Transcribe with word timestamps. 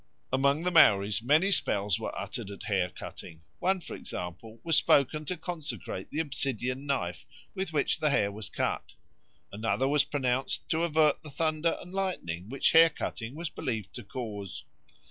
Amongst 0.33 0.63
the 0.63 0.71
Maoris 0.71 1.21
many 1.21 1.51
spells 1.51 1.99
were 1.99 2.17
uttered 2.17 2.49
at 2.49 2.63
hair 2.63 2.89
cutting; 2.89 3.43
one, 3.59 3.79
for 3.79 3.93
example, 3.95 4.59
was 4.63 4.75
spoken 4.75 5.25
to 5.25 5.37
consecrate 5.37 6.09
the 6.09 6.19
obsidian 6.19 6.87
knife 6.87 7.23
with 7.53 7.71
which 7.71 7.99
the 7.99 8.09
hair 8.09 8.31
was 8.31 8.49
cut; 8.49 8.93
another 9.51 9.87
was 9.87 10.03
pronounced 10.03 10.67
to 10.69 10.81
avert 10.81 11.21
the 11.21 11.29
thunder 11.29 11.77
and 11.79 11.93
lightning 11.93 12.49
which 12.49 12.71
hair 12.71 12.89
cutting 12.89 13.35
was 13.35 13.49
believed 13.51 13.93
to 13.93 14.03
cause. 14.03 14.63